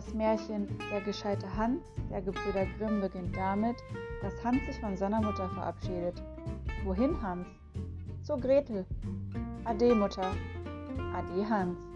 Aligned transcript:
Das 0.00 0.14
Märchen 0.14 0.66
Der 0.90 1.02
gescheite 1.02 1.46
Hans 1.58 1.84
der 2.10 2.22
Gebrüder 2.22 2.64
Grimm 2.78 3.02
beginnt 3.02 3.36
damit, 3.36 3.76
dass 4.22 4.32
Hans 4.42 4.64
sich 4.64 4.80
von 4.80 4.96
seiner 4.96 5.20
Mutter 5.20 5.46
verabschiedet. 5.50 6.22
Wohin, 6.84 7.20
Hans? 7.20 7.46
Zur 8.22 8.40
Gretel. 8.40 8.86
Ade, 9.66 9.94
Mutter. 9.94 10.32
Ade, 11.14 11.46
Hans. 11.50 11.89